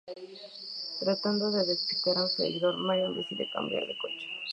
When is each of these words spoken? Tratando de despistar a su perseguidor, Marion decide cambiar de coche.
Tratando 1.01 1.51
de 1.51 1.63
despistar 1.63 2.17
a 2.17 2.25
su 2.25 2.37
perseguidor, 2.37 2.75
Marion 2.75 3.15
decide 3.15 3.51
cambiar 3.51 3.85
de 3.85 3.95
coche. 3.99 4.27